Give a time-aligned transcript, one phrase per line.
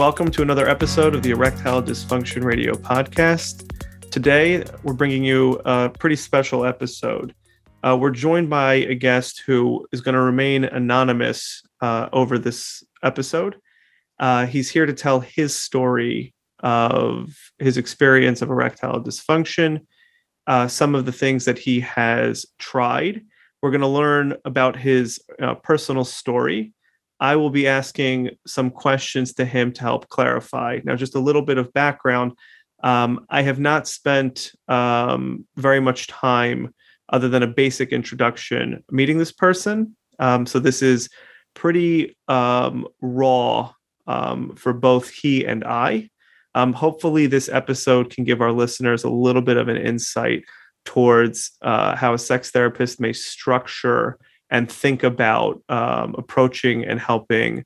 [0.00, 3.70] Welcome to another episode of the Erectile Dysfunction Radio podcast.
[4.10, 7.34] Today, we're bringing you a pretty special episode.
[7.82, 12.82] Uh, we're joined by a guest who is going to remain anonymous uh, over this
[13.02, 13.56] episode.
[14.18, 19.84] Uh, he's here to tell his story of his experience of erectile dysfunction,
[20.46, 23.20] uh, some of the things that he has tried.
[23.60, 26.72] We're going to learn about his uh, personal story
[27.20, 30.80] I will be asking some questions to him to help clarify.
[30.84, 32.32] Now, just a little bit of background.
[32.82, 36.74] Um, I have not spent um, very much time,
[37.10, 39.96] other than a basic introduction, meeting this person.
[40.18, 41.10] Um, so this is
[41.54, 43.72] pretty um, raw
[44.06, 46.08] um, for both he and I.
[46.54, 50.44] Um, hopefully, this episode can give our listeners a little bit of an insight
[50.84, 54.18] towards uh, how a sex therapist may structure
[54.50, 57.64] and think about um, approaching and helping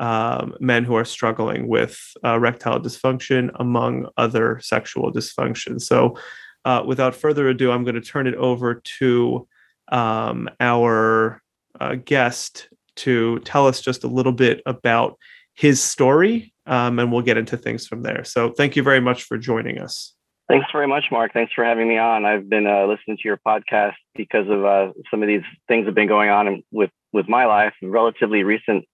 [0.00, 5.82] um, men who are struggling with uh, erectile dysfunction, among other sexual dysfunctions.
[5.82, 6.18] So,
[6.64, 9.46] uh, without further ado, I'm going to turn it over to
[9.92, 11.42] um, our
[11.78, 15.18] uh, guest to tell us just a little bit about
[15.54, 18.24] his story, um, and we'll get into things from there.
[18.24, 20.14] So, thank you very much for joining us.
[20.48, 21.32] Thanks very much, Mark.
[21.32, 22.26] Thanks for having me on.
[22.26, 25.94] I've been uh, listening to your podcast because of uh, some of these things have
[25.94, 28.84] been going on with with my life, relatively recent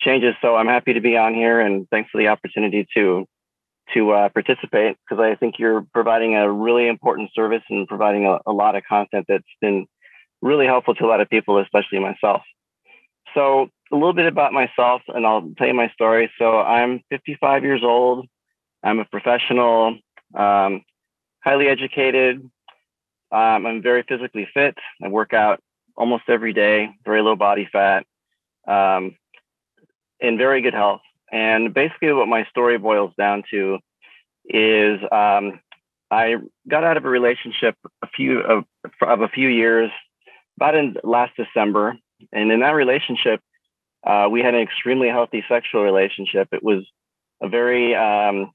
[0.00, 0.34] changes.
[0.40, 3.26] So I'm happy to be on here, and thanks for the opportunity to
[3.94, 8.38] to uh, participate because I think you're providing a really important service and providing a,
[8.46, 9.86] a lot of content that's been
[10.42, 12.42] really helpful to a lot of people, especially myself.
[13.34, 16.30] So a little bit about myself, and I'll tell you my story.
[16.38, 18.26] So I'm 55 years old.
[18.82, 19.98] I'm a professional
[20.36, 20.84] um,
[21.42, 22.40] highly educated.
[23.32, 24.76] Um, I'm very physically fit.
[25.02, 25.60] I work out
[25.96, 28.04] almost every day, very low body fat,
[28.68, 29.16] um,
[30.20, 31.00] in very good health.
[31.32, 33.78] And basically, what my story boils down to
[34.44, 35.60] is um,
[36.10, 36.36] I
[36.68, 38.64] got out of a relationship a few of,
[39.00, 39.90] of a few years,
[40.56, 41.96] about in last December,
[42.32, 43.40] and in that relationship,
[44.06, 46.48] uh, we had an extremely healthy sexual relationship.
[46.52, 46.84] It was
[47.42, 48.52] a very um,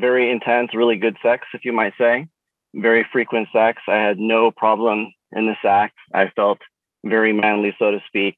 [0.00, 2.26] very intense, really good sex, if you might say,
[2.74, 3.82] very frequent sex.
[3.88, 5.92] I had no problem in the sack.
[6.12, 6.58] I felt
[7.04, 8.36] very manly, so to speak.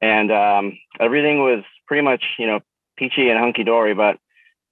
[0.00, 2.60] And um, everything was pretty much, you know,
[2.96, 3.94] peachy and hunky dory.
[3.94, 4.18] But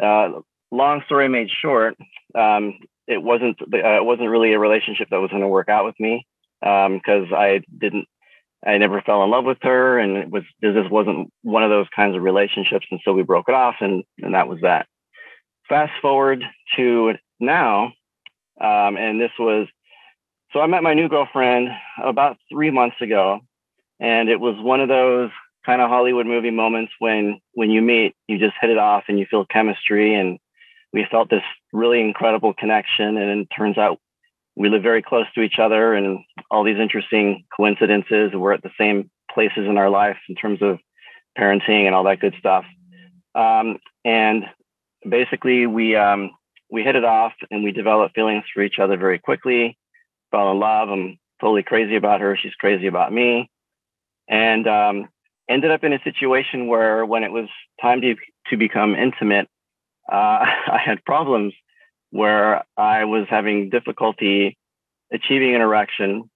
[0.02, 0.40] uh,
[0.70, 1.96] long story made short,
[2.34, 5.84] um, it wasn't uh, it wasn't really a relationship that was going to work out
[5.84, 6.26] with me
[6.60, 8.06] because um, I didn't
[8.64, 11.88] I never fell in love with her, and it was this wasn't one of those
[11.94, 14.86] kinds of relationships, and so we broke it off, and and that was that
[15.72, 16.44] fast forward
[16.76, 17.84] to now,
[18.60, 19.66] um, and this was
[20.52, 21.70] so I met my new girlfriend
[22.04, 23.40] about three months ago,
[23.98, 25.30] and it was one of those
[25.64, 29.18] kind of Hollywood movie moments when when you meet, you just hit it off and
[29.18, 30.38] you feel chemistry, and
[30.92, 33.98] we felt this really incredible connection, and it turns out
[34.54, 36.18] we live very close to each other, and
[36.50, 38.32] all these interesting coincidences.
[38.34, 40.80] We're at the same places in our life in terms of
[41.38, 42.66] parenting and all that good stuff.
[43.34, 44.44] Um, and
[45.08, 46.30] basically we um,
[46.70, 49.76] we hit it off and we developed feelings for each other very quickly.
[50.30, 50.88] Fell in love.
[50.88, 52.36] I'm totally crazy about her.
[52.36, 53.50] She's crazy about me,
[54.28, 55.08] and um,
[55.48, 57.48] ended up in a situation where when it was
[57.80, 58.14] time to
[58.48, 59.48] to become intimate,
[60.10, 60.14] uh,
[60.44, 61.54] I had problems
[62.10, 64.56] where I was having difficulty
[65.12, 66.30] achieving an erection,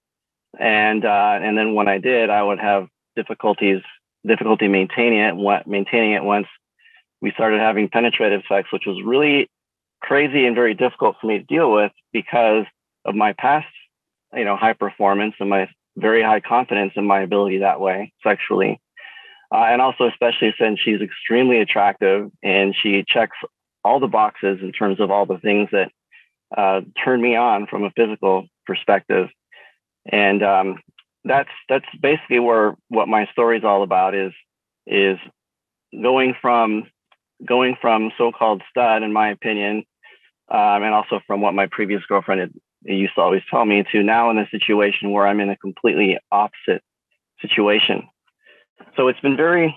[0.59, 3.81] and uh, and then when I did, I would have difficulties
[4.27, 5.67] difficulty maintaining it.
[5.67, 6.49] Maintaining it once
[7.27, 9.51] we started having penetrative sex, which was really
[10.01, 12.65] crazy and very difficult for me to deal with because
[13.05, 13.67] of my past,
[14.33, 18.81] you know, high performance and my very high confidence in my ability that way sexually.
[19.53, 23.37] Uh, and also, especially since she's extremely attractive and she checks
[23.85, 25.91] all the boxes in terms of all the things that
[26.57, 29.31] uh, turn me on from a physical perspective.
[30.13, 30.79] And um,
[31.25, 34.33] that's that's basically where what my story is all about is
[34.87, 35.19] is
[35.93, 36.85] going from
[37.45, 39.85] going from so-called stud, in my opinion,
[40.49, 42.53] um, and also from what my previous girlfriend had,
[42.85, 46.19] used to always tell me, to now in a situation where I'm in a completely
[46.31, 46.83] opposite
[47.41, 48.09] situation.
[48.97, 49.75] So it's been very,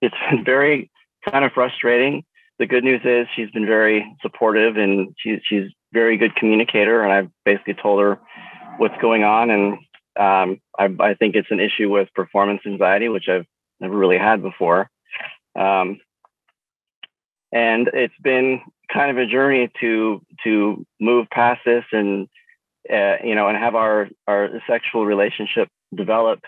[0.00, 0.90] it's been very
[1.28, 2.24] kind of frustrating.
[2.58, 7.02] The good news is she's been very supportive and she's she's very good communicator.
[7.02, 8.20] And I've basically told her
[8.78, 9.50] what's going on.
[9.50, 9.72] And
[10.16, 13.46] um, I, I think it's an issue with performance anxiety, which I've
[13.80, 14.88] never really had before.
[15.56, 15.98] Um,
[17.54, 18.60] and it's been
[18.92, 22.28] kind of a journey to to move past this and
[22.92, 26.40] uh, you know and have our our sexual relationship develop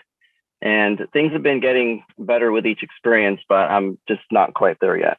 [0.61, 4.97] and things have been getting better with each experience but i'm just not quite there
[4.97, 5.17] yet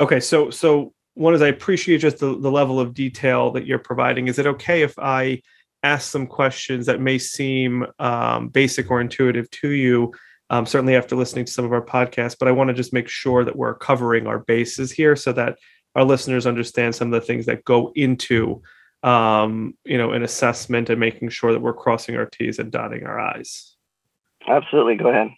[0.00, 3.78] Okay, so so one is I appreciate just the, the level of detail that you're
[3.78, 4.28] providing.
[4.28, 5.42] Is it okay if I
[5.82, 10.12] ask some questions that may seem um, basic or intuitive to you?
[10.50, 13.08] Um, certainly after listening to some of our podcasts, but I want to just make
[13.08, 15.58] sure that we're covering our bases here so that
[15.94, 18.62] our listeners understand some of the things that go into
[19.02, 23.04] um, you know an assessment and making sure that we're crossing our T's and dotting
[23.04, 23.76] our I's.
[24.46, 25.28] Absolutely, go ahead.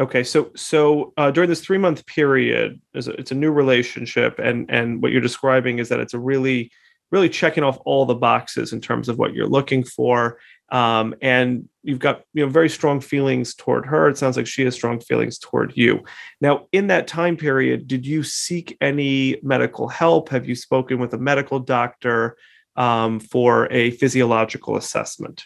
[0.00, 4.38] Okay, so so uh, during this three month period, it's a, it's a new relationship,
[4.38, 6.70] and and what you're describing is that it's a really
[7.10, 10.38] really checking off all the boxes in terms of what you're looking for,
[10.70, 14.08] um, and you've got you know very strong feelings toward her.
[14.08, 16.04] It sounds like she has strong feelings toward you.
[16.40, 20.28] Now, in that time period, did you seek any medical help?
[20.28, 22.36] Have you spoken with a medical doctor
[22.76, 25.44] um, for a physiological assessment?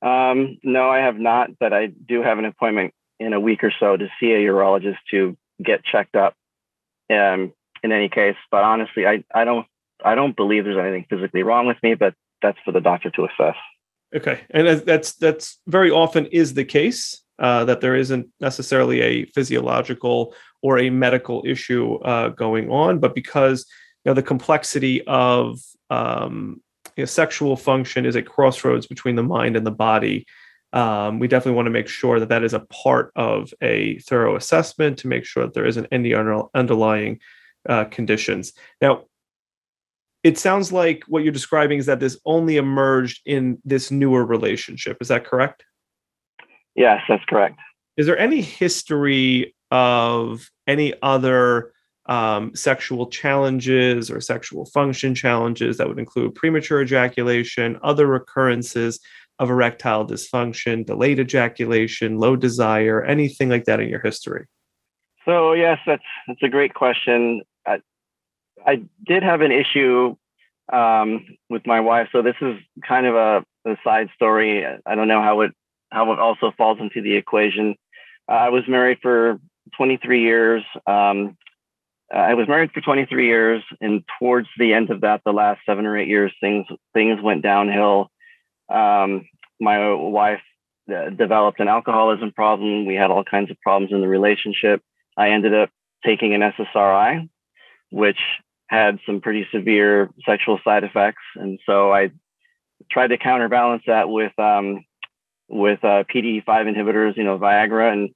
[0.00, 3.72] Um, no, I have not, but I do have an appointment in a week or
[3.80, 6.34] so to see a urologist to get checked up.
[7.10, 7.52] Um,
[7.82, 9.66] in any case, but honestly, I, I don't
[10.04, 13.24] I don't believe there's anything physically wrong with me, but that's for the doctor to
[13.24, 13.56] assess.
[14.14, 19.26] Okay, and that's that's very often is the case uh, that there isn't necessarily a
[19.26, 23.66] physiological or a medical issue uh, going on, but because
[24.04, 26.60] you know the complexity of um,
[26.96, 30.26] you know, sexual function is a crossroads between the mind and the body.
[30.72, 34.36] Um, we definitely want to make sure that that is a part of a thorough
[34.36, 37.20] assessment to make sure that there isn't any under, underlying
[37.68, 38.52] uh, conditions.
[38.80, 39.04] Now,
[40.22, 44.96] it sounds like what you're describing is that this only emerged in this newer relationship.
[45.00, 45.64] Is that correct?
[46.74, 47.58] Yes, that's correct.
[47.96, 51.72] Is there any history of any other
[52.06, 59.00] um, sexual challenges or sexual function challenges that would include premature ejaculation, other recurrences
[59.38, 64.46] of erectile dysfunction, delayed ejaculation, low desire, anything like that in your history?
[65.24, 67.42] So yes, that's that's a great question.
[68.66, 70.16] I did have an issue
[70.72, 72.56] um, with my wife, so this is
[72.86, 74.64] kind of a, a, side story.
[74.64, 75.52] I don't know how it
[75.90, 77.76] how it also falls into the equation.
[78.28, 79.40] Uh, I was married for
[79.76, 80.62] 23 years.
[80.86, 81.36] Um,
[82.14, 85.86] I was married for 23 years, and towards the end of that, the last seven
[85.86, 88.10] or eight years, things things went downhill.
[88.68, 89.26] Um,
[89.60, 90.40] my wife
[90.94, 92.86] uh, developed an alcoholism problem.
[92.86, 94.82] We had all kinds of problems in the relationship.
[95.16, 95.70] I ended up
[96.04, 97.28] taking an SSRI,
[97.90, 98.18] which
[98.68, 102.10] had some pretty severe sexual side effects, and so I
[102.90, 104.84] tried to counterbalance that with um,
[105.48, 108.10] with uh, PDE5 inhibitors, you know, Viagra, and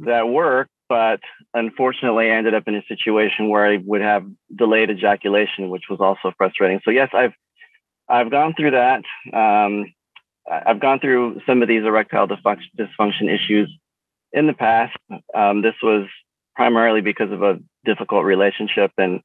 [0.00, 1.20] that worked but
[1.54, 4.24] unfortunately I ended up in a situation where I would have
[4.54, 6.80] delayed ejaculation, which was also frustrating.
[6.84, 7.34] So yes, I've
[8.08, 9.02] I've gone through that.
[9.32, 9.92] Um,
[10.50, 13.70] I've gone through some of these erectile dysfunction issues
[14.32, 14.96] in the past.
[15.34, 16.06] Um, this was
[16.56, 19.20] primarily because of a difficult relationship, and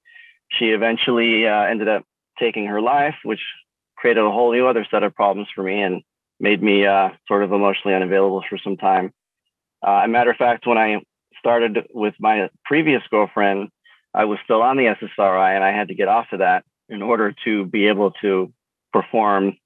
[0.57, 2.03] she eventually uh, ended up
[2.39, 3.41] taking her life, which
[3.97, 6.01] created a whole new other set of problems for me and
[6.39, 9.11] made me uh, sort of emotionally unavailable for some time.
[9.85, 11.01] Uh, a matter of fact, when I
[11.39, 13.69] started with my previous girlfriend,
[14.13, 17.01] I was still on the SSRI and I had to get off of that in
[17.01, 18.53] order to be able to
[18.91, 19.57] perform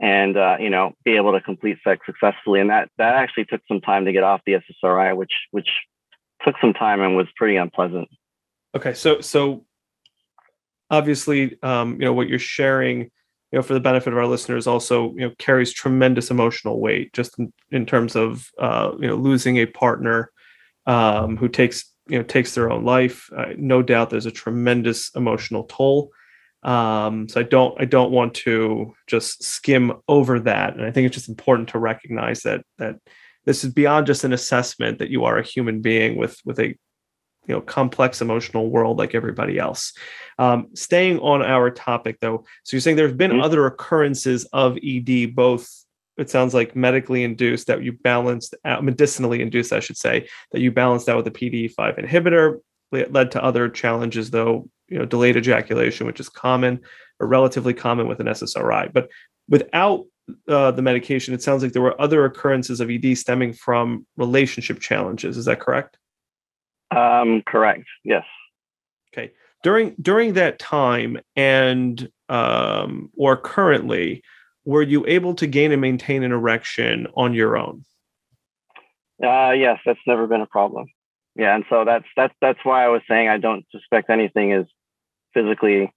[0.00, 2.60] and uh, you know be able to complete sex successfully.
[2.60, 4.54] And that that actually took some time to get off the
[4.84, 5.68] SSRI, which which
[6.42, 8.08] took some time and was pretty unpleasant.
[8.74, 9.64] Okay, so so
[10.90, 13.10] obviously, um, you know what you're sharing, you
[13.52, 17.38] know, for the benefit of our listeners, also you know carries tremendous emotional weight, just
[17.38, 20.30] in, in terms of uh, you know losing a partner
[20.86, 23.28] um, who takes you know takes their own life.
[23.36, 26.10] Uh, no doubt, there's a tremendous emotional toll.
[26.62, 31.06] Um, so I don't I don't want to just skim over that, and I think
[31.06, 32.96] it's just important to recognize that that
[33.46, 36.76] this is beyond just an assessment that you are a human being with with a
[37.46, 39.92] you know complex emotional world like everybody else
[40.38, 43.40] um, staying on our topic though so you're saying there's been mm-hmm.
[43.40, 45.80] other occurrences of ed both
[46.20, 50.60] it sounds like medically induced that you balanced out, medicinally induced, I should say, that
[50.60, 52.60] you balanced out with a PDE5 inhibitor.
[52.92, 56.80] It led to other challenges, though, you know, delayed ejaculation, which is common
[57.20, 58.92] or relatively common with an SSRI.
[58.92, 59.08] But
[59.48, 60.04] without
[60.46, 64.78] uh, the medication, it sounds like there were other occurrences of ED stemming from relationship
[64.78, 65.38] challenges.
[65.38, 65.96] Is that correct?
[66.90, 67.84] Um, correct.
[68.04, 68.24] Yes.
[69.12, 69.32] Okay.
[69.62, 74.22] During during that time and um, or currently,
[74.64, 77.84] were you able to gain and maintain an erection on your own?
[79.22, 80.86] Uh, yes, that's never been a problem.
[81.36, 84.66] Yeah, and so that's that's that's why I was saying I don't suspect anything is
[85.34, 85.92] physically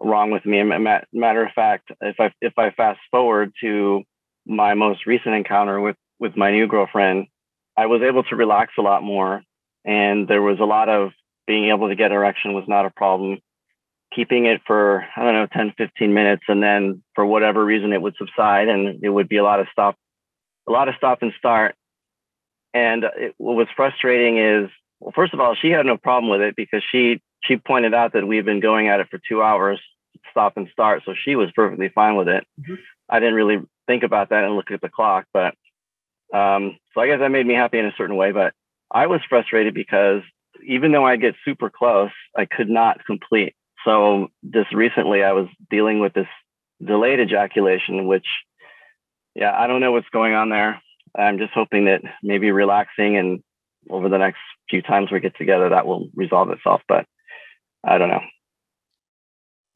[0.00, 0.62] wrong with me.
[0.62, 4.02] Matter of fact, if I if I fast forward to
[4.46, 7.26] my most recent encounter with with my new girlfriend,
[7.76, 9.42] I was able to relax a lot more,
[9.84, 11.12] and there was a lot of
[11.46, 13.38] being able to get erection was not a problem.
[14.14, 18.02] Keeping it for, I don't know, 10, 15 minutes, and then for whatever reason it
[18.02, 19.96] would subside and it would be a lot of stop,
[20.68, 21.74] a lot of stop and start.
[22.74, 24.70] And it, what was frustrating is,
[25.00, 28.12] well, first of all, she had no problem with it because she she pointed out
[28.12, 29.80] that we've been going at it for two hours,
[30.30, 31.02] stop and start.
[31.04, 32.46] So she was perfectly fine with it.
[32.60, 32.74] Mm-hmm.
[33.08, 35.54] I didn't really think about that and look at the clock, but
[36.32, 38.32] um, so I guess that made me happy in a certain way.
[38.32, 38.54] But
[38.92, 40.22] I was frustrated because
[40.66, 43.54] even though I get super close, I could not complete.
[43.84, 46.28] So just recently, I was dealing with this
[46.84, 48.26] delayed ejaculation, which,
[49.34, 50.80] yeah, I don't know what's going on there.
[51.16, 53.42] I'm just hoping that maybe relaxing and
[53.90, 54.38] over the next
[54.70, 56.82] few times we get together, that will resolve itself.
[56.86, 57.06] But
[57.84, 58.22] I don't know.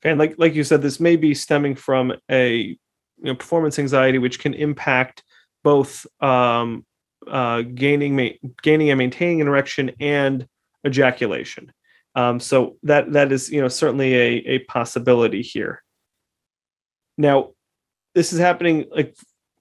[0.02, 2.76] And like like you said, this may be stemming from a you
[3.18, 5.24] know, performance anxiety, which can impact
[5.64, 6.84] both um,
[7.28, 10.46] uh, gaining ma- gaining and maintaining an erection and
[10.86, 11.72] ejaculation.
[12.14, 15.82] Um, so that that is you know certainly a, a possibility here.
[17.18, 17.52] Now,
[18.14, 19.16] this is happening like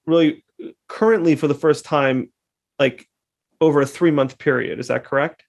[0.06, 0.44] really
[0.88, 2.30] currently for the first time,
[2.78, 3.08] like
[3.60, 4.78] over a three month period.
[4.78, 5.44] Is that correct?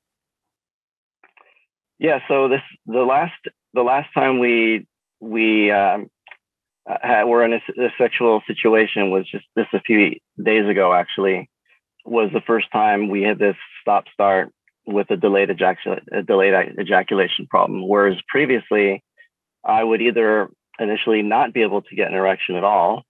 [1.99, 2.19] Yeah.
[2.27, 3.33] So this the last
[3.73, 4.85] the last time we
[5.19, 6.09] we um,
[6.85, 10.93] had, were in a, a, sexual situation was just this a few days ago.
[10.93, 11.49] Actually,
[12.07, 14.51] was the first time we had this stop start
[14.85, 17.87] with a delayed ejaculation a delayed ejaculation problem.
[17.87, 19.03] Whereas previously,
[19.65, 20.49] I would either
[20.79, 23.03] initially not be able to get an erection at all,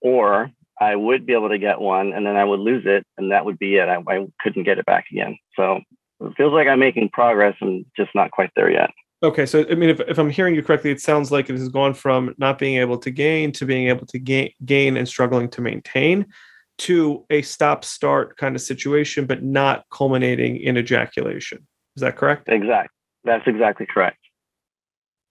[0.00, 0.50] or
[0.80, 3.44] I would be able to get one and then I would lose it, and that
[3.44, 3.88] would be it.
[3.88, 5.36] I, I couldn't get it back again.
[5.54, 5.80] So
[6.20, 7.56] it feels like I'm making progress.
[7.60, 8.90] I'm just not quite there yet.
[9.22, 11.68] Okay, so I mean, if, if I'm hearing you correctly, it sounds like it has
[11.68, 15.60] gone from not being able to gain to being able to gain and struggling to
[15.60, 16.26] maintain
[16.78, 21.66] to a stop start kind of situation, but not culminating in ejaculation.
[21.96, 22.48] Is that correct?
[22.48, 22.88] Exactly.
[23.24, 24.18] That's exactly correct.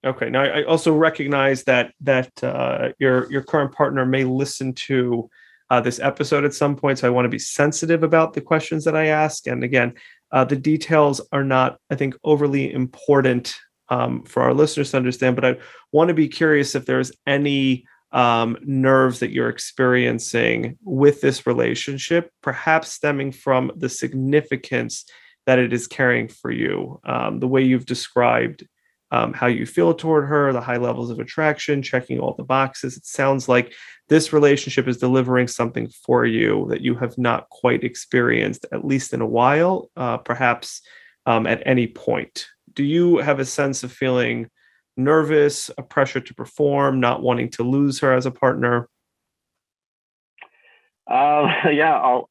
[0.04, 0.28] Okay.
[0.28, 5.30] Now, I also recognize that that uh, your your current partner may listen to
[5.70, 8.84] uh, this episode at some point, so I want to be sensitive about the questions
[8.84, 9.46] that I ask.
[9.46, 9.94] And again,
[10.30, 13.54] uh, the details are not, I think, overly important
[13.88, 15.36] um, for our listeners to understand.
[15.36, 15.56] But I
[15.92, 22.30] want to be curious if there's any um, nerves that you're experiencing with this relationship,
[22.42, 25.04] perhaps stemming from the significance
[25.46, 28.66] that it is carrying for you, um, the way you've described
[29.10, 32.96] um, how you feel toward her, the high levels of attraction, checking all the boxes.
[32.96, 33.74] It sounds like
[34.08, 39.12] this relationship is delivering something for you that you have not quite experienced, at least
[39.12, 40.82] in a while, uh, perhaps
[41.26, 42.46] um, at any point.
[42.72, 44.50] Do you have a sense of feeling
[44.96, 48.88] nervous, a pressure to perform, not wanting to lose her as a partner?
[51.10, 52.28] Uh, yeah, all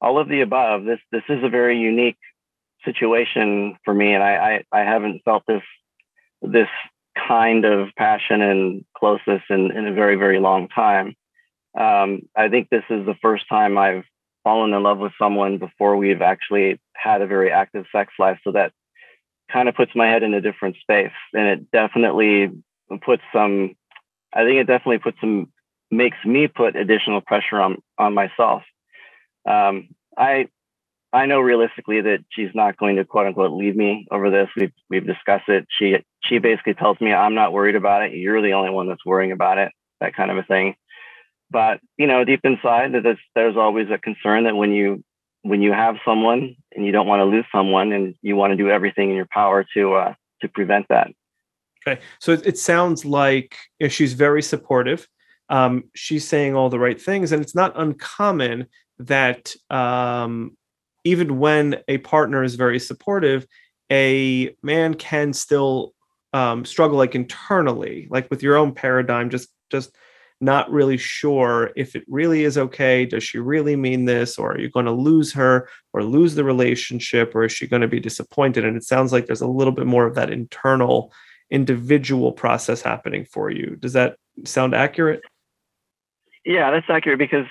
[0.00, 0.84] all of the above.
[0.84, 2.18] This this is a very unique
[2.84, 5.62] situation for me, and I I, I haven't felt this
[6.42, 6.68] this
[7.26, 11.14] kind of passion and closeness in, in a very, very long time.
[11.78, 14.04] Um, I think this is the first time I've
[14.44, 18.38] fallen in love with someone before we've actually had a very active sex life.
[18.44, 18.72] So that
[19.52, 21.12] kind of puts my head in a different space.
[21.34, 22.50] And it definitely
[23.02, 23.74] puts some,
[24.32, 25.52] I think it definitely puts some,
[25.90, 28.62] makes me put additional pressure on, on myself.
[29.48, 30.48] Um, I,
[31.12, 34.48] I know realistically that she's not going to quote unquote leave me over this.
[34.56, 35.66] We've we've discussed it.
[35.70, 38.12] She she basically tells me I'm not worried about it.
[38.12, 39.72] You're the only one that's worrying about it.
[40.00, 40.74] That kind of a thing.
[41.50, 45.02] But you know, deep inside, there's, there's always a concern that when you
[45.48, 48.56] when you have someone and you don't want to lose someone, and you want to
[48.56, 51.08] do everything in your power to uh, to prevent that.
[51.86, 53.56] Okay, so it, sounds like
[53.88, 55.08] she's very supportive.
[55.48, 58.66] Um, she's saying all the right things, and it's not uncommon
[58.98, 60.56] that um,
[61.04, 63.46] even when a partner is very supportive,
[63.90, 65.94] a man can still
[66.32, 69.96] um, struggle like internally, like with your own paradigm, just just
[70.40, 73.04] not really sure if it really is okay.
[73.04, 76.44] Does she really mean this, or are you going to lose her, or lose the
[76.44, 78.64] relationship, or is she going to be disappointed?
[78.64, 81.12] And it sounds like there's a little bit more of that internal,
[81.50, 83.76] individual process happening for you.
[83.76, 85.22] Does that sound accurate?
[86.44, 87.46] Yeah, that's accurate because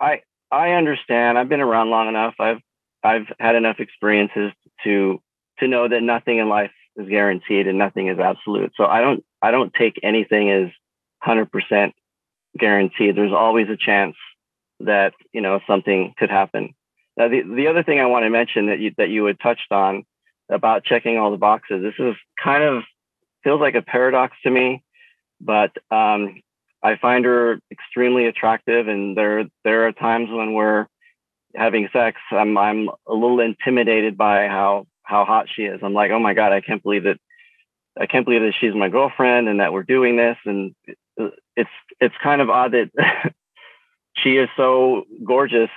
[0.00, 1.38] I I understand.
[1.38, 2.34] I've been around long enough.
[2.38, 2.60] I've
[3.02, 4.52] I've had enough experiences
[4.84, 5.20] to
[5.60, 8.72] to know that nothing in life is guaranteed and nothing is absolute.
[8.76, 10.70] So I don't I don't take anything as
[11.26, 11.92] 100%
[12.58, 13.16] guaranteed.
[13.16, 14.16] There's always a chance
[14.80, 16.74] that you know something could happen.
[17.16, 19.70] Now the the other thing I want to mention that you that you had touched
[19.70, 20.04] on
[20.50, 21.82] about checking all the boxes.
[21.82, 22.82] This is kind of
[23.42, 24.82] feels like a paradox to me,
[25.40, 26.40] but um,
[26.82, 30.86] I find her extremely attractive, and there there are times when we're
[31.56, 35.80] having sex, I'm I'm a little intimidated by how how hot she is.
[35.82, 37.18] I'm like, oh my god, I can't believe that.
[37.98, 40.36] I can't believe that she's my girlfriend and that we're doing this.
[40.44, 40.74] And
[41.56, 42.90] it's it's kind of odd that
[44.16, 45.70] she is so gorgeous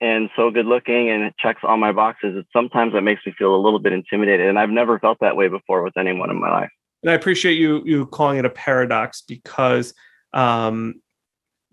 [0.00, 2.36] and so good looking and checks all my boxes.
[2.36, 5.36] It sometimes that makes me feel a little bit intimidated, and I've never felt that
[5.36, 6.70] way before with anyone in my life.
[7.02, 9.94] And I appreciate you you calling it a paradox because
[10.32, 11.00] um,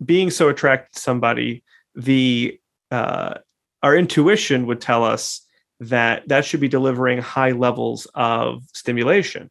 [0.04, 1.64] being so attracted to somebody,
[1.96, 2.60] the
[2.92, 3.36] uh,
[3.84, 5.42] our intuition would tell us
[5.80, 9.50] that that should be delivering high levels of stimulation,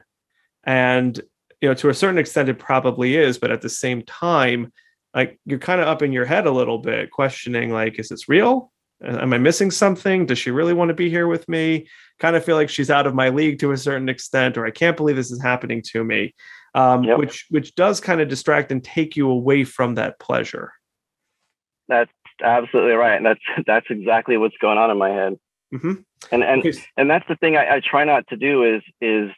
[0.64, 1.20] and
[1.64, 4.70] you know to a certain extent it probably is, but at the same time
[5.14, 8.28] like you're kind of up in your head a little bit questioning like is this
[8.28, 8.70] real?
[9.02, 10.26] Am i missing something?
[10.26, 11.88] Does she really want to be here with me?
[12.18, 14.70] Kind of feel like she's out of my league to a certain extent or i
[14.70, 16.34] can't believe this is happening to me
[16.74, 17.18] um, yep.
[17.18, 20.72] which which does kind of distract and take you away from that pleasure.
[21.88, 22.10] That's
[22.42, 25.38] absolutely right and that's that's exactly what's going on in my head.
[25.72, 25.94] Mm-hmm.
[26.30, 26.64] and and
[26.98, 29.30] and that's the thing I, I try not to do is is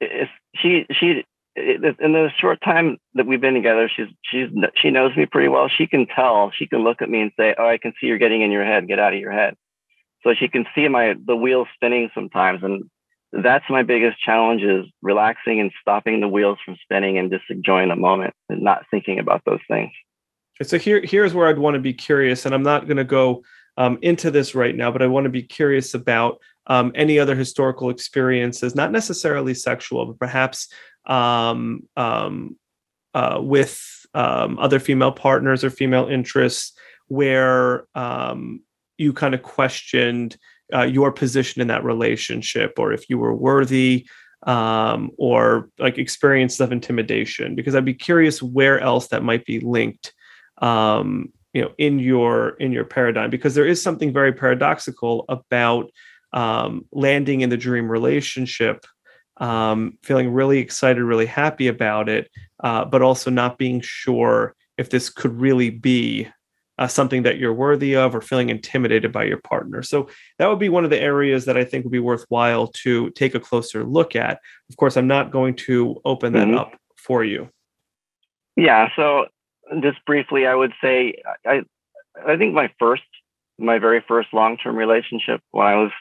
[0.00, 1.24] is she she
[1.56, 5.68] in the short time that we've been together, she's she's she knows me pretty well.
[5.68, 6.52] She can tell.
[6.54, 8.64] She can look at me and say, "Oh, I can see you're getting in your
[8.64, 8.86] head.
[8.86, 9.54] Get out of your head."
[10.22, 12.84] So she can see my the wheels spinning sometimes, and
[13.32, 17.88] that's my biggest challenge: is relaxing and stopping the wheels from spinning and just enjoying
[17.88, 19.90] the moment and not thinking about those things.
[20.62, 23.42] So here here's where I'd want to be curious, and I'm not going to go
[23.76, 27.34] um, into this right now, but I want to be curious about um, any other
[27.34, 30.68] historical experiences, not necessarily sexual, but perhaps
[31.06, 32.56] um, um,
[33.14, 36.72] uh, with um, other female partners or female interests
[37.08, 38.60] where um,
[38.98, 40.36] you kind of questioned
[40.72, 44.06] uh, your position in that relationship or if you were worthy
[44.46, 49.58] um, or like experiences of intimidation because i'd be curious where else that might be
[49.60, 50.14] linked
[51.52, 55.90] you know in your in your paradigm because there is something very paradoxical about
[56.32, 58.84] um, landing in the dream relationship
[59.40, 62.30] um, feeling really excited, really happy about it,
[62.62, 66.28] uh, but also not being sure if this could really be
[66.78, 69.82] uh, something that you're worthy of or feeling intimidated by your partner.
[69.82, 73.10] So that would be one of the areas that I think would be worthwhile to
[73.10, 74.40] take a closer look at.
[74.70, 76.58] Of course, I'm not going to open that mm-hmm.
[76.58, 77.48] up for you.
[78.56, 78.88] Yeah.
[78.96, 79.26] So
[79.82, 81.62] just briefly, I would say I
[82.26, 83.02] I think my first
[83.58, 85.92] my very first long term relationship when I was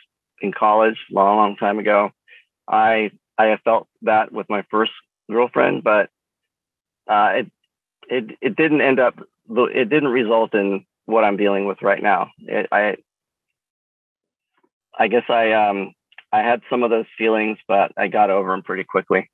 [0.41, 2.11] in college, long long time ago,
[2.67, 4.91] I I have felt that with my first
[5.29, 6.09] girlfriend, but
[7.07, 7.51] uh, it
[8.09, 9.19] it it didn't end up.
[9.49, 12.29] It didn't result in what I'm dealing with right now.
[12.39, 12.97] It, I
[14.97, 15.93] I guess I um
[16.31, 19.29] I had some of those feelings, but I got over them pretty quickly.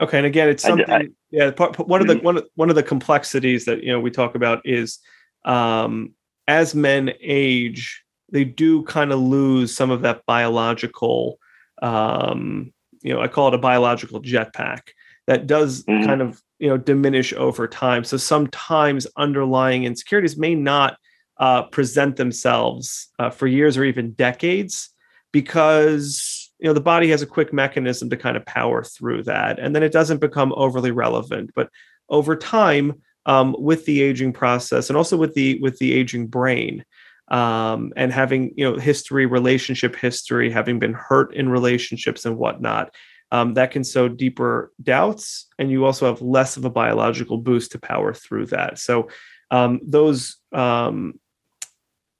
[0.00, 0.88] Okay, and again, it's something.
[0.90, 2.24] I, I, yeah, one of the mm-hmm.
[2.24, 4.98] one of, one of the complexities that you know we talk about is
[5.44, 6.14] um,
[6.48, 8.01] as men age,
[8.32, 11.38] they do kind of lose some of that biological
[11.80, 14.80] um, you know i call it a biological jetpack
[15.26, 16.04] that does mm-hmm.
[16.04, 20.96] kind of you know diminish over time so sometimes underlying insecurities may not
[21.38, 24.90] uh, present themselves uh, for years or even decades
[25.32, 29.58] because you know the body has a quick mechanism to kind of power through that
[29.58, 31.68] and then it doesn't become overly relevant but
[32.08, 36.84] over time um, with the aging process and also with the with the aging brain
[37.32, 42.94] um, and having you know history, relationship history, having been hurt in relationships and whatnot.
[43.32, 47.72] Um, that can sow deeper doubts, and you also have less of a biological boost
[47.72, 48.78] to power through that.
[48.78, 49.08] So,
[49.50, 51.14] um, those um,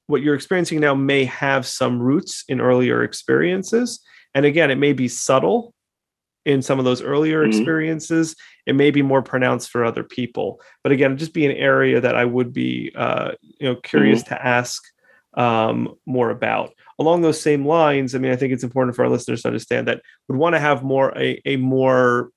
[0.07, 4.01] what you're experiencing now may have some roots in earlier experiences,
[4.35, 5.75] and again, it may be subtle
[6.47, 7.51] in some of those earlier mm-hmm.
[7.51, 8.35] experiences.
[8.65, 12.17] It may be more pronounced for other people, but again, just be an area that
[12.17, 14.35] I would be, uh, you know, curious mm-hmm.
[14.35, 14.83] to ask
[15.35, 16.73] um, more about.
[16.99, 19.89] Along those same lines, I mean, I think it's important for our listeners to understand
[19.89, 22.31] that we want to have more a, a more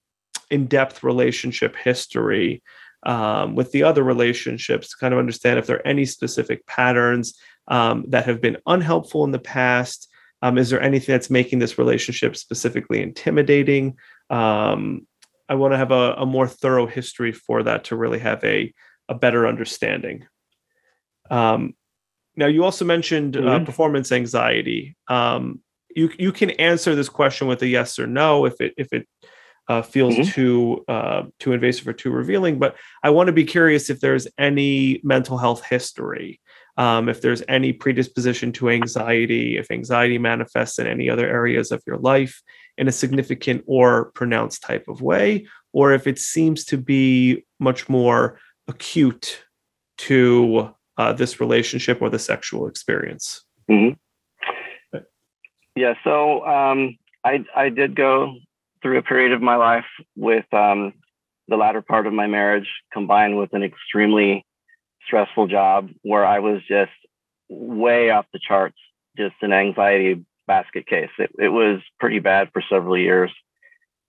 [0.49, 2.61] in-depth relationship history
[3.05, 7.37] um, with the other relationships to kind of understand if there are any specific patterns
[7.67, 10.09] um, that have been unhelpful in the past.
[10.41, 13.97] Um, is there anything that's making this relationship specifically intimidating?
[14.29, 15.07] Um,
[15.47, 18.73] I want to have a, a, more thorough history for that to really have a,
[19.07, 20.25] a better understanding.
[21.29, 21.73] Um,
[22.37, 23.49] now, you also mentioned uh, mm-hmm.
[23.49, 24.95] uh, performance anxiety.
[25.07, 25.61] Um,
[25.95, 29.07] you you can answer this question with a yes or no if it if it
[29.67, 30.31] uh, feels mm-hmm.
[30.31, 32.59] too uh, too invasive or too revealing.
[32.59, 36.41] But I want to be curious if there's any mental health history,
[36.77, 41.81] um, if there's any predisposition to anxiety, if anxiety manifests in any other areas of
[41.87, 42.41] your life
[42.77, 47.87] in a significant or pronounced type of way, or if it seems to be much
[47.87, 49.45] more acute
[49.97, 53.43] to uh, this relationship or the sexual experience.
[53.69, 54.99] Mm-hmm.
[55.75, 58.35] Yeah, so um, I I did go
[58.81, 60.93] through a period of my life with um,
[61.47, 64.45] the latter part of my marriage combined with an extremely
[65.05, 66.91] stressful job where I was just
[67.49, 68.77] way off the charts,
[69.17, 71.09] just an anxiety basket case.
[71.19, 73.31] It, it was pretty bad for several years.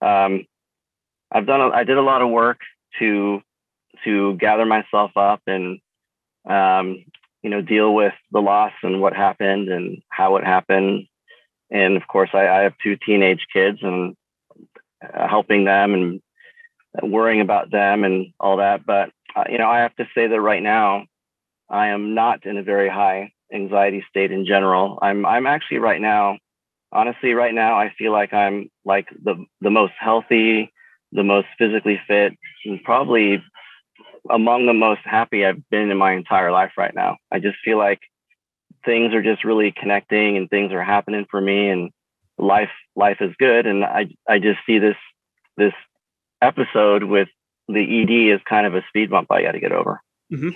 [0.01, 0.47] Um,
[1.33, 2.61] I've done, a, I did a lot of work
[2.99, 3.41] to,
[4.05, 5.81] to gather myself up and,
[6.47, 7.05] um,
[7.43, 11.07] you know, deal with the loss and what happened and how it happened.
[11.71, 14.17] And of course, I, I have two teenage kids and
[15.03, 16.21] uh, helping them and
[17.03, 18.87] worrying about them and all that.
[18.87, 21.07] But uh, you know, I have to say that right now,
[21.69, 24.99] I am not in a very high anxiety state in general.
[25.03, 26.39] I'm I'm actually right now,
[26.93, 30.73] honestly, right now, I feel like I'm like the the most healthy,
[31.13, 32.33] the most physically fit,
[32.65, 33.43] and probably
[34.31, 37.17] among the most happy I've been in my entire life right now.
[37.33, 38.01] I just feel like
[38.85, 41.91] things are just really connecting and things are happening for me and
[42.39, 44.97] life life is good and I I just see this
[45.57, 45.73] this
[46.43, 47.29] episode with
[47.69, 50.01] the ED is kind of a speed bump I got to get over.
[50.33, 50.51] Mm-hmm.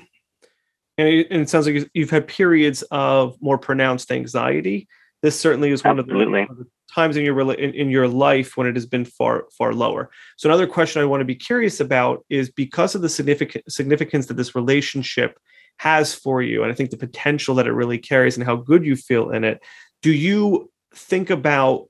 [0.99, 4.87] And, it, and, it, sounds like you've had periods of more pronounced anxiety.
[5.23, 8.57] This certainly is one of the, of the, times in your in, in your life
[8.57, 10.11] when it has been far far lower.
[10.37, 14.27] So another question I want to be curious about is because of the significant significance
[14.27, 15.39] that this relationship
[15.79, 18.85] has for you, and I think the potential that it really carries and how good
[18.85, 19.63] you feel in it.
[20.03, 21.89] Do you think about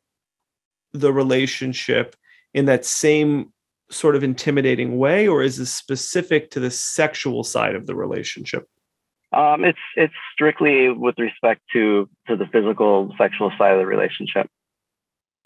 [0.92, 2.16] the relationship
[2.54, 3.52] in that same
[3.90, 8.66] sort of intimidating way, or is this specific to the sexual side of the relationship?
[9.32, 14.48] Um, it's it's strictly with respect to to the physical sexual side of the relationship.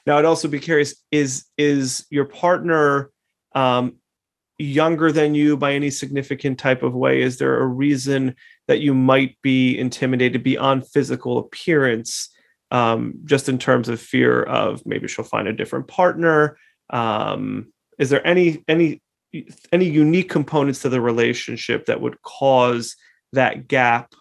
[0.07, 3.11] Now, I'd also be curious: is is your partner
[3.55, 3.97] um,
[4.59, 7.23] younger than you by any significant type of way?
[7.23, 8.37] Is there a reason
[8.69, 12.31] that you might be intimidated beyond physical appearance,
[12.71, 16.59] um, just in terms of fear of maybe she'll find a different partner?
[16.91, 19.03] Um, is there any any
[19.73, 22.95] any unique components to the relationship that would cause
[23.33, 24.15] that gap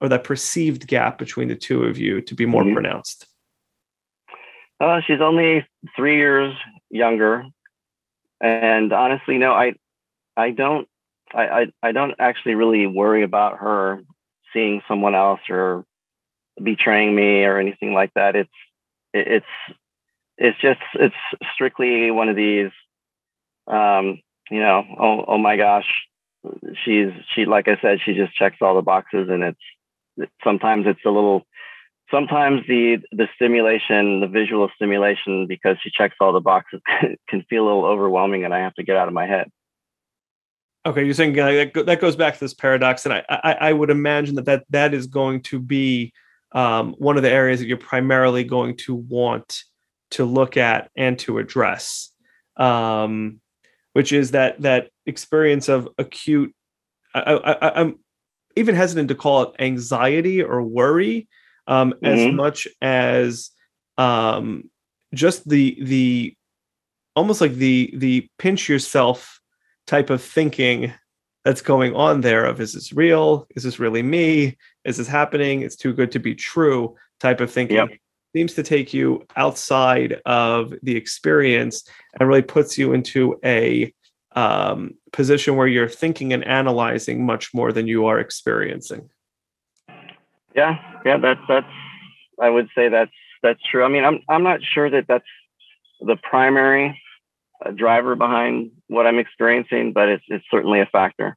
[0.00, 2.74] or that perceived gap between the two of you to be more mm-hmm.
[2.74, 3.26] pronounced?
[4.80, 6.54] Uh, she's only three years
[6.90, 7.44] younger,
[8.40, 9.74] and honestly, no, I,
[10.36, 10.88] I don't,
[11.34, 14.00] I, I, I don't actually really worry about her
[14.52, 15.84] seeing someone else or
[16.62, 18.36] betraying me or anything like that.
[18.36, 18.50] It's,
[19.12, 19.46] it's,
[20.36, 21.14] it's just, it's
[21.54, 22.70] strictly one of these
[23.68, 25.86] um, you know, oh, oh my gosh,
[26.84, 31.04] she's she like I said, she just checks all the boxes, and it's sometimes it's
[31.04, 31.46] a little,
[32.10, 36.80] sometimes the the stimulation, the visual stimulation, because she checks all the boxes,
[37.28, 39.50] can feel a little overwhelming, and I have to get out of my head.
[40.86, 43.90] Okay, you're saying uh, that goes back to this paradox, and I, I, I would
[43.90, 46.12] imagine that that that is going to be
[46.52, 49.64] um, one of the areas that you're primarily going to want
[50.12, 52.10] to look at and to address.
[52.56, 53.40] Um,
[53.92, 56.54] which is that that experience of acute.
[57.14, 57.98] I, I, I'm
[58.54, 61.26] even hesitant to call it anxiety or worry,
[61.68, 62.06] um, mm-hmm.
[62.06, 63.50] as much as
[63.96, 64.68] um,
[65.14, 66.34] just the the
[67.14, 69.40] almost like the the pinch yourself
[69.86, 70.92] type of thinking
[71.44, 75.62] that's going on there of is this real is this really me is this happening
[75.62, 77.88] it's too good to be true type of thinking yep.
[78.34, 81.84] seems to take you outside of the experience
[82.18, 83.92] and really puts you into a
[84.32, 89.08] um, position where you're thinking and analyzing much more than you are experiencing.
[90.58, 91.66] Yeah, yeah, that's that's.
[92.42, 93.12] I would say that's
[93.44, 93.84] that's true.
[93.84, 95.32] I mean, I'm I'm not sure that that's
[96.00, 97.00] the primary
[97.64, 101.36] uh, driver behind what I'm experiencing, but it's it's certainly a factor.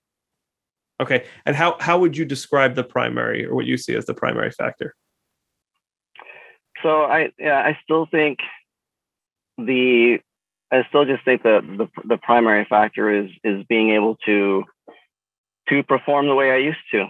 [0.99, 4.15] Okay, and how how would you describe the primary, or what you see as the
[4.15, 4.95] primary factor?
[6.81, 8.39] So I yeah, I still think
[9.59, 10.17] the
[10.71, 14.63] I still just think that the the primary factor is is being able to
[15.69, 17.05] to perform the way I used to,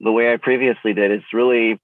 [0.00, 1.10] the way I previously did.
[1.10, 1.80] It's really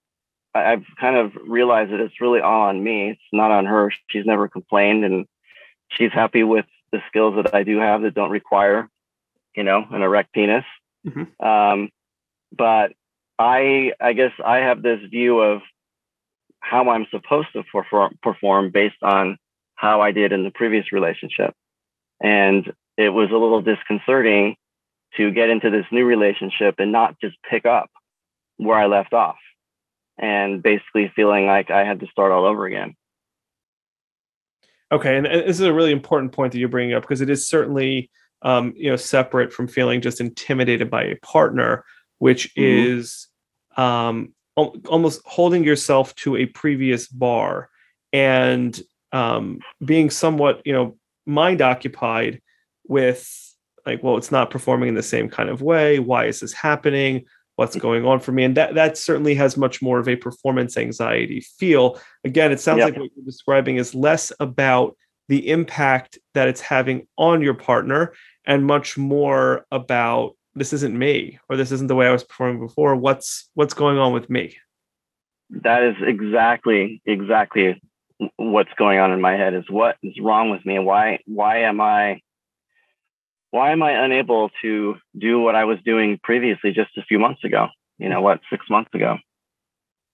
[0.53, 3.11] I've kind of realized that it's really all on me.
[3.11, 3.91] It's not on her.
[4.09, 5.25] She's never complained, and
[5.89, 8.89] she's happy with the skills that I do have that don't require,
[9.55, 10.65] you know, an erect penis.
[11.07, 11.45] Mm-hmm.
[11.45, 11.89] Um,
[12.55, 12.91] but
[13.39, 15.61] I, I guess I have this view of
[16.59, 19.37] how I'm supposed to perform, perform based on
[19.75, 21.53] how I did in the previous relationship.
[22.21, 24.57] And it was a little disconcerting
[25.17, 27.89] to get into this new relationship and not just pick up
[28.61, 29.37] where I left off
[30.17, 32.95] and basically feeling like I had to start all over again.
[34.91, 37.47] Okay, and this is a really important point that you're bringing up because it is
[37.47, 38.11] certainly
[38.43, 41.85] um, you know separate from feeling just intimidated by a partner,
[42.19, 42.97] which mm-hmm.
[42.97, 43.27] is
[43.77, 47.69] um, almost holding yourself to a previous bar
[48.13, 52.41] and um, being somewhat you know mind occupied
[52.87, 56.53] with like well it's not performing in the same kind of way why is this
[56.53, 57.23] happening
[57.61, 60.77] what's going on for me and that that certainly has much more of a performance
[60.77, 62.89] anxiety feel again it sounds yep.
[62.89, 64.97] like what you're describing is less about
[65.29, 68.13] the impact that it's having on your partner
[68.45, 72.59] and much more about this isn't me or this isn't the way I was performing
[72.59, 72.95] before.
[72.95, 74.57] What's what's going on with me?
[75.49, 77.81] That is exactly exactly
[78.35, 81.59] what's going on in my head is what is wrong with me and why why
[81.59, 82.21] am I
[83.51, 87.43] why am I unable to do what I was doing previously just a few months
[87.43, 87.67] ago?
[87.99, 89.17] You know what, six months ago.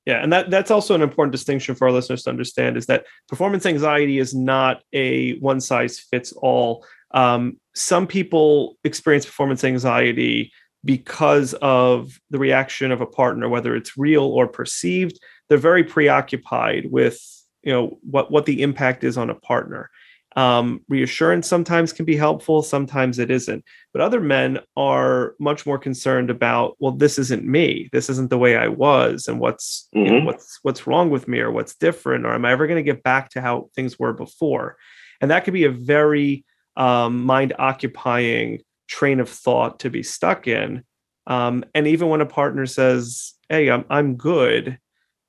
[0.06, 3.06] Yeah, and that that's also an important distinction for our listeners to understand is that
[3.28, 6.86] performance anxiety is not a one size fits all.
[7.12, 10.52] Um, some people experience performance anxiety
[10.86, 15.20] because of the reaction of a partner, whether it's real or perceived.
[15.50, 17.22] They're very preoccupied with
[17.64, 19.90] you know what what the impact is on a partner.
[20.38, 23.66] Um, reassurance sometimes can be helpful, sometimes it isn't.
[23.92, 27.90] But other men are much more concerned about, well, this isn't me.
[27.92, 30.06] This isn't the way I was, and what's mm-hmm.
[30.06, 30.28] you know, mm-hmm.
[30.28, 33.02] what's what's wrong with me, or what's different, or am I ever going to get
[33.02, 34.78] back to how things were before?
[35.22, 36.46] And that could be a very
[36.76, 40.84] um, mind occupying train of thought to be stuck in.
[41.26, 44.78] Um, and even when a partner says, "Hey, I'm I'm good,"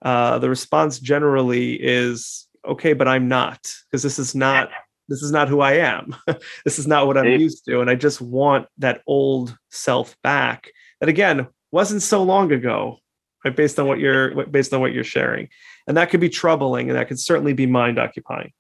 [0.03, 4.69] uh, the response generally is, "Okay, but I'm not," because this is not
[5.09, 6.15] this is not who I am.
[6.65, 7.81] this is not what I'm used to.
[7.81, 10.71] And I just want that old self back.
[11.01, 12.99] That again wasn't so long ago,
[13.45, 13.55] right?
[13.55, 15.49] Based on what you're based on what you're sharing.
[15.87, 18.53] And that could be troubling and that could certainly be mind occupying.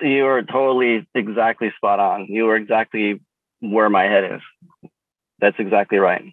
[0.00, 2.26] You are totally exactly spot on.
[2.28, 3.20] You are exactly
[3.60, 4.90] where my head is.
[5.40, 6.24] That's exactly right.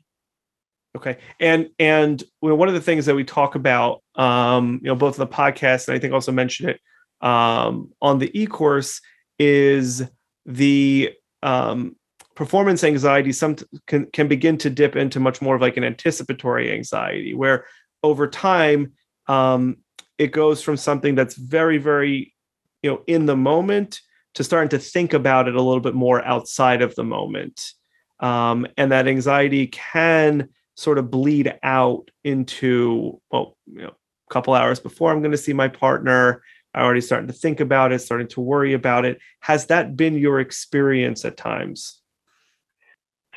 [0.95, 4.87] Okay, and and you know, one of the things that we talk about, um, you
[4.87, 6.81] know, both in the podcast and I think also mentioned it
[7.25, 8.99] um, on the e-course
[9.41, 10.03] is
[10.45, 11.95] the um,
[12.35, 13.55] performance anxiety some
[13.87, 17.65] can, can begin to dip into much more of like an anticipatory anxiety where
[18.03, 18.93] over time
[19.27, 19.77] um,
[20.19, 22.35] it goes from something that's very very
[22.83, 23.99] you know in the moment
[24.35, 27.71] to starting to think about it a little bit more outside of the moment.
[28.19, 34.53] Um, and that anxiety can sort of bleed out into well you know a couple
[34.53, 36.41] hours before i'm going to see my partner
[36.73, 39.19] I already starting to think about it, starting to worry about it.
[39.41, 42.01] Has that been your experience at times?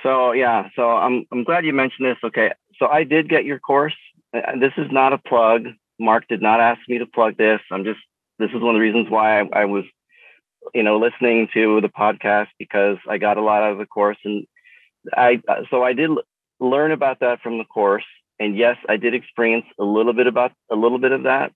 [0.03, 2.19] So yeah, so I'm I'm glad you mentioned this.
[2.23, 3.97] Okay, so I did get your course.
[4.35, 5.67] Uh, uh, this is not a plug.
[5.99, 7.61] Mark did not ask me to plug this.
[7.73, 8.01] I'm just
[8.39, 9.85] this is one of the reasons why I, I was,
[10.75, 14.19] you know, listening to the podcast because I got a lot out of the course,
[14.25, 14.47] and
[15.13, 16.11] I uh, so I did
[16.61, 18.05] learn about that from the course.
[18.39, 21.53] And yes, I did experience a little bit about a little bit of that,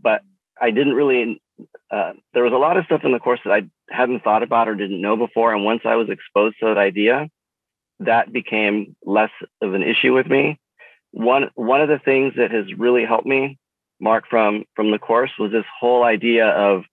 [0.00, 0.22] but
[0.62, 1.42] I didn't really.
[1.90, 4.68] Uh, there was a lot of stuff in the course that I hadn't thought about
[4.68, 7.28] or didn't know before, and once I was exposed to that idea,
[8.00, 10.58] that became less of an issue with me.
[11.10, 13.58] One one of the things that has really helped me,
[14.00, 16.84] Mark, from from the course was this whole idea of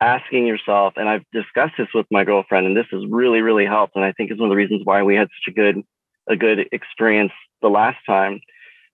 [0.00, 3.96] asking yourself, and I've discussed this with my girlfriend, and this has really really helped,
[3.96, 5.82] and I think is one of the reasons why we had such a good
[6.28, 7.32] a good experience
[7.62, 8.40] the last time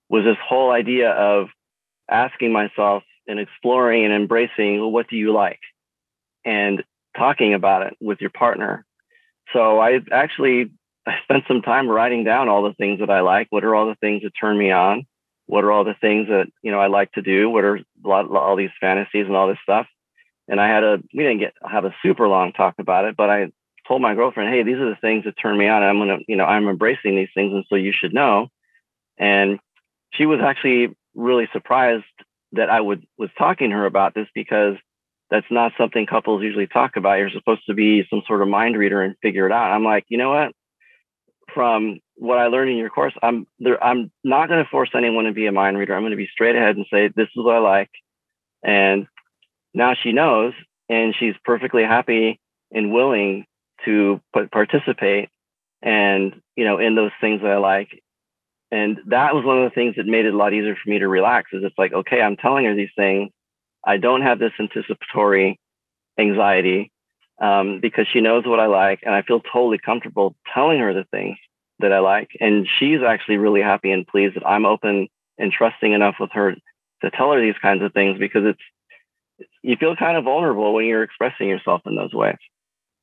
[0.09, 1.49] was this whole idea of
[2.09, 5.59] asking myself and exploring and embracing well, what do you like
[6.45, 6.83] and
[7.15, 8.85] talking about it with your partner.
[9.53, 10.71] So I actually
[11.05, 13.47] I spent some time writing down all the things that I like.
[13.49, 15.05] What are all the things that turn me on?
[15.45, 17.49] What are all the things that you know I like to do?
[17.49, 19.87] What are all these fantasies and all this stuff?
[20.47, 23.29] And I had a we didn't get have a super long talk about it, but
[23.29, 23.51] I
[23.87, 25.83] told my girlfriend, hey, these are the things that turn me on.
[25.83, 28.47] I'm gonna you know I'm embracing these things, and so you should know.
[29.17, 29.59] And
[30.13, 32.05] she was actually really surprised
[32.53, 34.75] that I would was talking to her about this because
[35.29, 37.15] that's not something couples usually talk about.
[37.15, 39.71] You're supposed to be some sort of mind reader and figure it out.
[39.71, 40.53] I'm like, you know what?
[41.53, 43.81] From what I learned in your course, I'm there.
[43.83, 45.95] I'm not going to force anyone to be a mind reader.
[45.95, 47.89] I'm going to be straight ahead and say this is what I like,
[48.63, 49.07] and
[49.73, 50.53] now she knows,
[50.89, 52.39] and she's perfectly happy
[52.71, 53.45] and willing
[53.85, 55.29] to participate,
[55.81, 58.01] and you know, in those things that I like,
[58.71, 60.99] and that was one of the things that made it a lot easier for me
[60.99, 63.31] to relax is it's like, okay, I'm telling her these things.
[63.85, 65.59] I don't have this anticipatory
[66.19, 66.91] anxiety
[67.41, 68.99] um, because she knows what I like.
[69.03, 71.37] And I feel totally comfortable telling her the things
[71.79, 72.31] that I like.
[72.41, 76.55] And she's actually really happy and pleased that I'm open and trusting enough with her
[77.03, 80.85] to tell her these kinds of things because it's, you feel kind of vulnerable when
[80.85, 82.37] you're expressing yourself in those ways.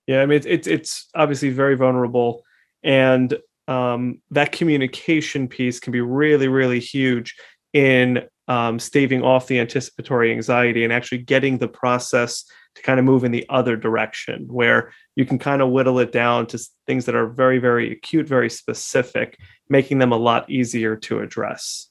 [0.07, 2.43] Yeah, I mean, it's it's, it's obviously very vulnerable,
[2.83, 7.35] and um, that communication piece can be really, really huge
[7.73, 13.05] in um, staving off the anticipatory anxiety and actually getting the process to kind of
[13.05, 17.05] move in the other direction where you can kind of whittle it down to things
[17.07, 21.89] that are very very acute very specific making them a lot easier to address.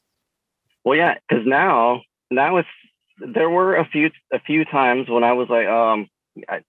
[0.83, 2.69] Well yeah because now now it's
[3.17, 6.07] there were a few a few times when i was like um
[6.49, 6.61] I,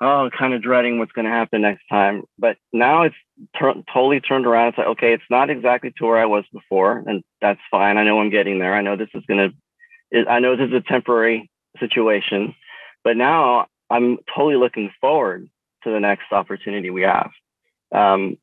[0.00, 3.16] oh kind of dreading what's going to happen next time but now it's
[3.58, 7.02] tur- totally turned around it's like okay it's not exactly to where i was before
[7.06, 9.52] and that's fine i know i'm getting there i know this is going
[10.12, 12.54] to i know this is a temporary situation
[13.04, 15.48] but now I'm totally looking forward
[15.84, 17.30] to the next opportunity we have.
[17.94, 18.36] Um,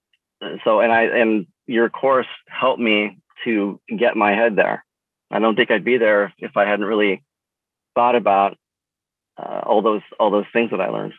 [0.63, 4.86] so, and I and your course helped me to get my head there.
[5.32, 7.24] I don't think I'd be there if I hadn't really
[7.96, 8.58] thought about
[9.38, 11.13] uh, all those all those things that I learned.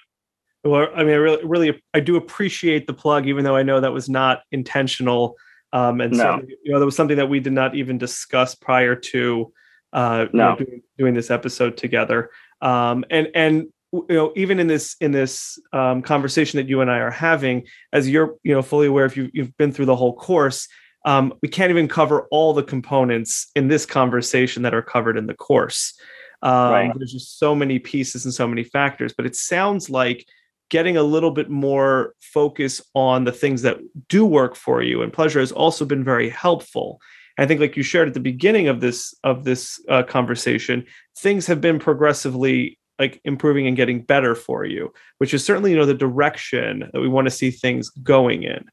[0.64, 3.80] Well, I mean, I really, really, I do appreciate the plug, even though I know
[3.80, 5.36] that was not intentional.
[5.72, 6.40] Um, and no.
[6.40, 9.52] so, you know, that was something that we did not even discuss prior to
[9.94, 10.50] uh, no.
[10.50, 12.30] you know, doing, doing, this episode together.
[12.60, 16.90] Um, and and you know even in this in this um, conversation that you and
[16.90, 19.96] I are having, as you're you know fully aware if you you've been through the
[19.96, 20.68] whole course,
[21.04, 25.26] um, we can't even cover all the components in this conversation that are covered in
[25.26, 25.98] the course.
[26.42, 26.92] Um, right.
[26.96, 30.26] There's just so many pieces and so many factors, but it sounds like
[30.70, 35.12] getting a little bit more focus on the things that do work for you and
[35.12, 37.00] pleasure has also been very helpful.
[37.38, 40.84] I think, like you shared at the beginning of this of this uh, conversation,
[41.18, 45.76] things have been progressively like improving and getting better for you, which is certainly you
[45.76, 48.64] know the direction that we want to see things going in.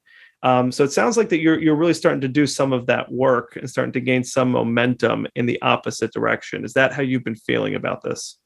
[0.44, 3.12] Um, so it sounds like that you're you're really starting to do some of that
[3.12, 6.64] work and starting to gain some momentum in the opposite direction.
[6.64, 8.38] Is that how you've been feeling about this?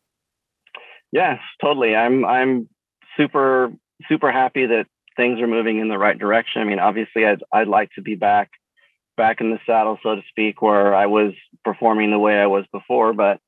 [1.11, 1.95] Yes, totally.
[1.95, 2.69] I'm I'm
[3.17, 3.71] super
[4.07, 6.61] super happy that things are moving in the right direction.
[6.61, 8.51] I mean, obviously, I'd I'd like to be back
[9.17, 12.65] back in the saddle, so to speak, where I was performing the way I was
[12.71, 13.13] before.
[13.13, 13.39] But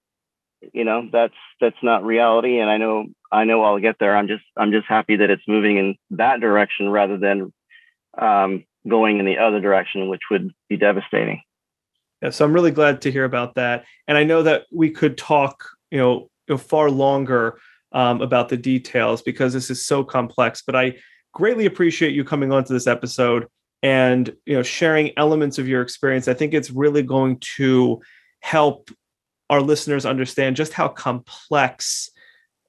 [0.73, 4.15] you know, that's that's not reality, and I know I know I'll get there.
[4.15, 7.53] I'm just I'm just happy that it's moving in that direction rather than
[8.17, 11.41] um, going in the other direction, which would be devastating.
[12.21, 15.17] Yeah, so I'm really glad to hear about that, and I know that we could
[15.17, 17.59] talk, you know, far longer
[17.91, 20.61] um, about the details because this is so complex.
[20.65, 20.95] But I
[21.33, 23.47] greatly appreciate you coming onto this episode
[23.83, 28.01] and you know sharing elements of your experience i think it's really going to
[28.39, 28.89] help
[29.49, 32.09] our listeners understand just how complex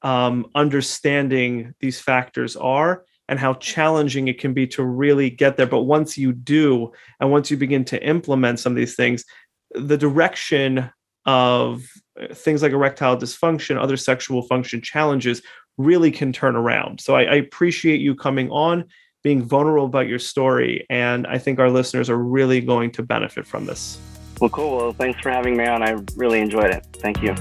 [0.02, 5.66] um, understanding these factors are and how challenging it can be to really get there
[5.66, 9.24] but once you do and once you begin to implement some of these things
[9.74, 10.90] the direction
[11.26, 11.84] of
[12.32, 15.42] things like erectile dysfunction other sexual function challenges
[15.76, 18.84] really can turn around so I, I appreciate you coming on
[19.22, 20.86] being vulnerable about your story.
[20.90, 23.98] And I think our listeners are really going to benefit from this.
[24.40, 24.76] Well, cool.
[24.76, 25.82] Well, thanks for having me on.
[25.82, 26.86] I really enjoyed it.
[27.00, 27.34] Thank you.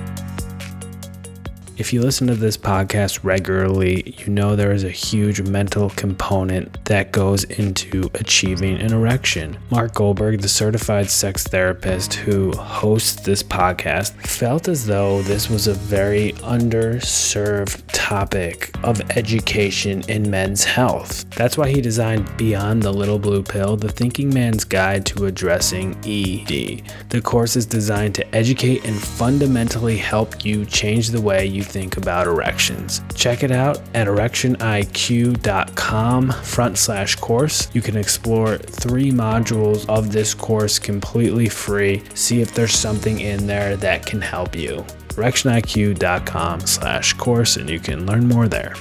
[1.77, 6.83] If you listen to this podcast regularly, you know there is a huge mental component
[6.85, 9.59] that goes into achieving an erection.
[9.69, 15.67] Mark Goldberg, the certified sex therapist who hosts this podcast, felt as though this was
[15.67, 21.29] a very underserved topic of education in men's health.
[21.35, 25.91] That's why he designed Beyond the Little Blue Pill, the thinking man's guide to addressing
[26.05, 26.81] ED.
[27.09, 31.97] The course is designed to educate and fundamentally help you change the way you think
[31.97, 33.01] about erections.
[33.13, 37.69] Check it out at erectioniq.com front slash course.
[37.73, 42.01] You can explore three modules of this course completely free.
[42.13, 44.85] See if there's something in there that can help you.
[45.09, 48.73] erectioniq.com slash course and you can learn more there.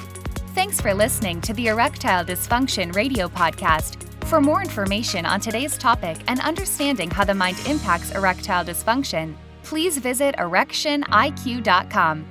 [0.54, 4.02] Thanks for listening to the Erectile Dysfunction Radio Podcast.
[4.24, 9.98] For more information on today's topic and understanding how the mind impacts erectile dysfunction, please
[9.98, 12.26] visit erectioniq.com.